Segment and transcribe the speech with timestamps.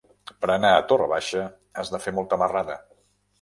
[0.45, 1.43] Per anar a Torre Baixa
[1.83, 2.79] has de fer molta marrada.